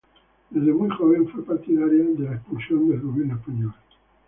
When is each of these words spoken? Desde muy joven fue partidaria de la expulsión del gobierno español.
Desde 0.49 0.73
muy 0.73 0.89
joven 0.89 1.27
fue 1.29 1.45
partidaria 1.45 2.03
de 2.03 2.17
la 2.23 2.31
expulsión 2.33 2.89
del 2.89 3.01
gobierno 3.01 3.35
español. 3.35 3.75